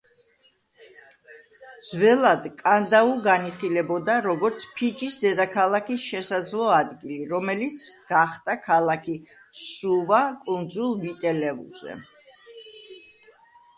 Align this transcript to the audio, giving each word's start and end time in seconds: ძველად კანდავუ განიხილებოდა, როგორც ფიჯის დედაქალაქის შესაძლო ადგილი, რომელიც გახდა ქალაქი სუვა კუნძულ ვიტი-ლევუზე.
ძველად 1.87 2.45
კანდავუ 2.61 3.11
განიხილებოდა, 3.27 4.15
როგორც 4.27 4.63
ფიჯის 4.79 5.17
დედაქალაქის 5.25 6.05
შესაძლო 6.13 6.71
ადგილი, 6.77 7.17
რომელიც 7.33 7.83
გახდა 8.13 8.55
ქალაქი 8.69 9.17
სუვა 9.65 10.23
კუნძულ 10.47 10.97
ვიტი-ლევუზე. 11.05 11.99